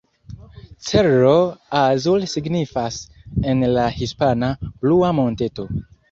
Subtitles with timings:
[0.85, 1.35] Cerro
[1.79, 2.97] Azul signifas
[3.51, 4.49] en la hispana
[4.81, 5.67] "Blua Monteto".